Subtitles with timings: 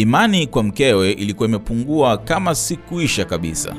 [0.00, 3.74] Imani kwa mkewe ilikuwa imepungua kama si kuisha kabisa,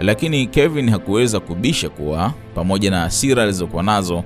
[0.00, 4.24] lakini Kevin hakuweza kubisha kuwa pamoja na hasira alizokuwa nazo,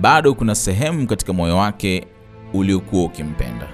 [0.00, 2.06] bado kuna sehemu katika moyo wake
[2.54, 3.68] uliokuwa ukimpenda.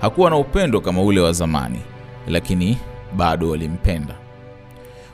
[0.00, 1.80] Hakuwa na upendo kama ule wa zamani,
[2.26, 2.78] lakini
[3.16, 4.14] bado alimpenda.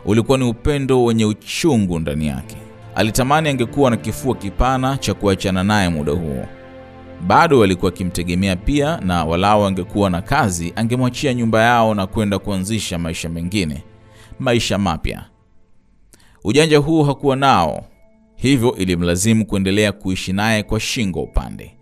[0.04, 2.56] Ulikuwa ni upendo wenye uchungu ndani yake.
[2.94, 6.46] Alitamani angekuwa na kifua kipana cha kuachana naye muda huo.
[7.26, 12.98] Bado walikuwa akimtegemea pia, na walau angekuwa na kazi, angemwachia nyumba yao na kwenda kuanzisha
[12.98, 13.82] maisha mengine,
[14.38, 15.24] maisha mapya.
[16.44, 17.84] Ujanja huu hakuwa nao,
[18.36, 21.76] hivyo ilimlazimu kuendelea kuishi naye kwa shingo upande.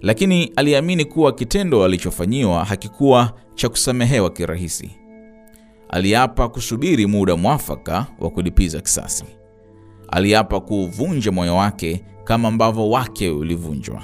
[0.00, 4.90] Lakini aliamini kuwa kitendo alichofanyiwa hakikuwa cha kusamehewa kirahisi.
[5.88, 9.24] Aliapa kusubiri muda mwafaka wa kulipiza kisasi.
[10.08, 14.02] Aliapa kuuvunja moyo wake kama ambavyo wake ulivunjwa.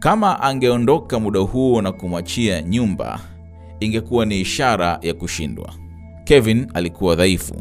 [0.00, 3.20] Kama angeondoka muda huo na kumwachia nyumba,
[3.80, 5.74] ingekuwa ni ishara ya kushindwa.
[6.24, 7.54] Kevin alikuwa dhaifu.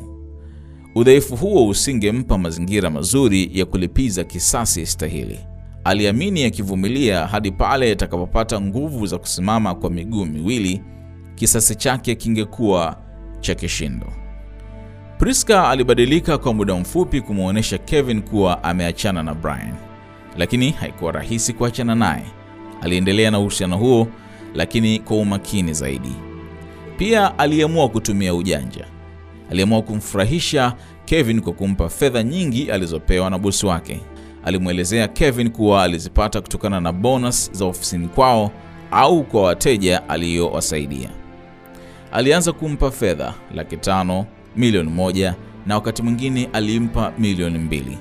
[0.96, 5.40] Udhaifu huo usingempa mazingira mazuri ya kulipiza kisasi stahili.
[5.84, 10.82] Aliamini akivumilia hadi pale atakapopata nguvu za kusimama kwa miguu miwili,
[11.36, 12.98] kisasi chake kingekuwa
[13.40, 14.08] cha kishindo.
[15.18, 19.74] Priska alibadilika kwa muda mfupi kumwonyesha Kevin kuwa ameachana na Brian,
[20.38, 22.24] lakini haikuwa rahisi kuachana naye.
[22.82, 24.08] Aliendelea na uhusiano huo,
[24.56, 26.12] lakini kwa umakini zaidi.
[26.98, 28.86] Pia aliamua kutumia ujanja.
[29.52, 30.74] Aliamua kumfurahisha
[31.06, 34.00] Kevin kwa kumpa fedha nyingi alizopewa na bosi wake.
[34.46, 38.52] Alimwelezea Kevin kuwa alizipata kutokana na bonus za ofisini kwao
[38.92, 41.10] au kwa wateja aliyowasaidia.
[42.12, 45.36] Alianza kumpa fedha laki tano, milioni moja
[45.66, 47.98] na wakati mwingine alimpa milioni mbili.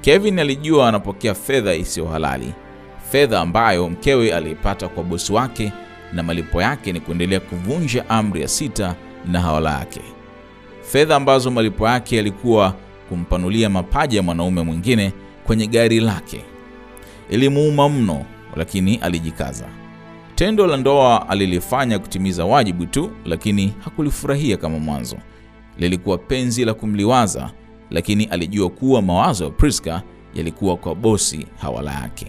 [0.00, 2.52] Kevin alijua anapokea fedha isiyo halali,
[3.10, 5.72] fedha ambayo mkewe aliipata kwa bosi wake,
[6.12, 8.94] na malipo yake ni kuendelea kuvunja amri ya sita
[9.26, 10.00] na hawala yake,
[10.82, 12.74] fedha ambazo malipo yake yalikuwa
[13.08, 15.12] kumpanulia mapaja ya mwanaume mwingine
[15.46, 16.40] kwenye gari lake.
[17.30, 18.24] Ilimuuma mno,
[18.56, 19.66] lakini alijikaza.
[20.34, 25.16] Tendo la ndoa alilifanya kutimiza wajibu tu, lakini hakulifurahia kama mwanzo.
[25.78, 27.50] Lilikuwa penzi la kumliwaza,
[27.90, 30.02] lakini alijua kuwa mawazo ya Priska
[30.34, 32.26] yalikuwa kwa bosi hawala yake.